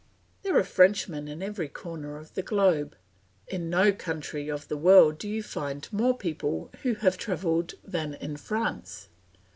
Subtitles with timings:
[0.41, 2.95] There are Frenchmen in every corner of the globe.
[3.47, 8.15] In no country of the world do you find more people who have travelled than
[8.15, 9.09] in France.